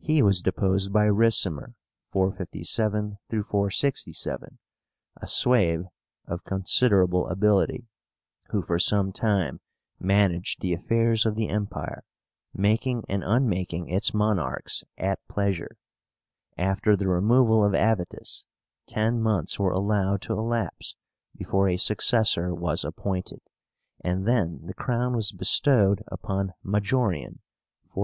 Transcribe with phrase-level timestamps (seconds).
[0.00, 1.72] He was deposed by RICIMER
[2.10, 4.58] (457 467),
[5.16, 5.86] a Sueve,
[6.26, 7.86] of considerable ability,
[8.50, 9.60] who for some time
[9.98, 12.04] managed the affairs of the Empire,
[12.52, 15.78] making and unmaking its monarchs at pleasure.
[16.58, 18.44] After the removal of Avítus,
[18.86, 20.96] ten months were allowed to elapse
[21.34, 23.40] before a successor was appointed;
[24.04, 27.40] and then the crown was bestowed upon MAJORIAN (457
[27.94, 28.00] 461).